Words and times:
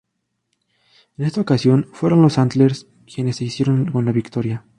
En 1.19 1.25
esta 1.25 1.41
ocasión 1.41 1.87
fueron 1.93 2.23
los 2.23 2.39
Antlers 2.39 2.87
quienes 3.05 3.35
se 3.35 3.45
hicieron 3.45 3.91
con 3.91 4.03
la 4.03 4.11
victoria. 4.11 4.65